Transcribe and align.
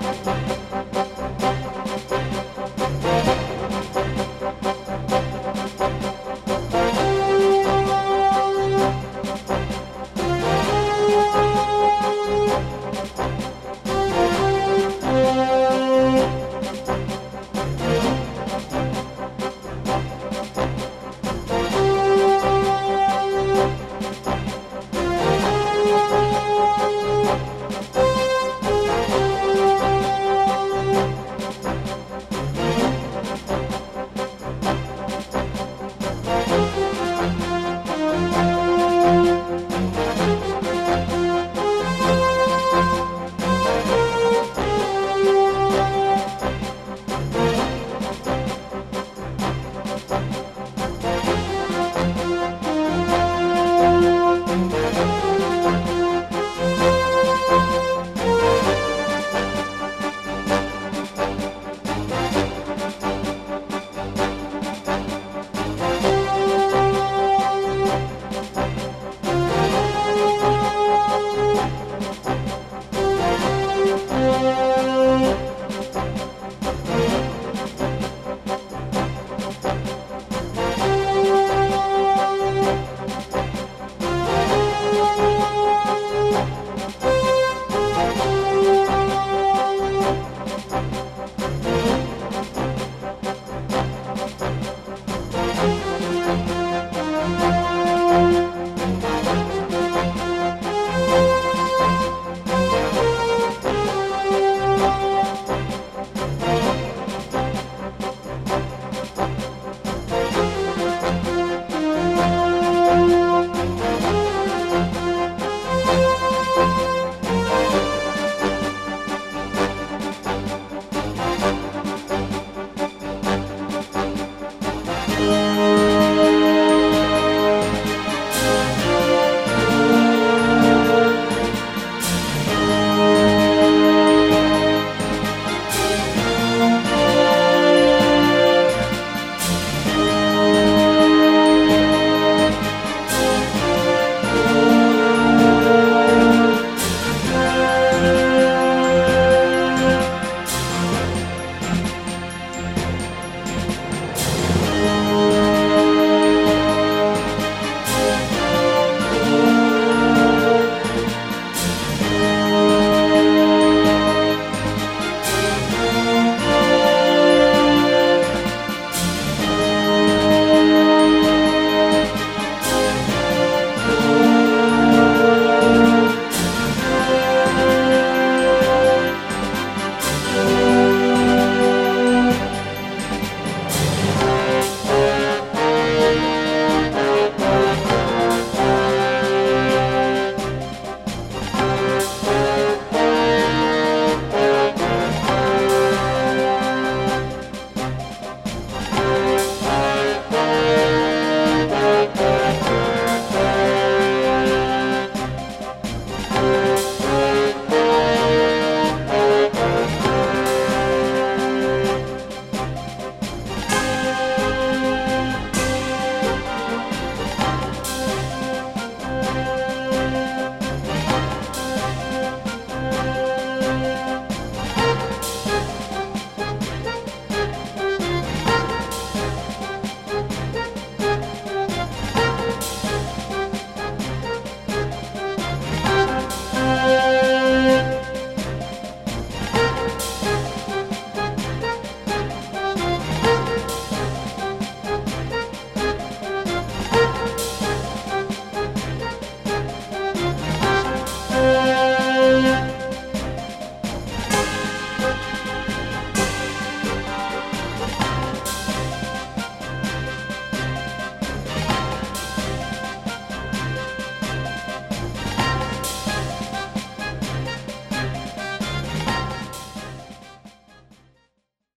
Música 0.00 0.69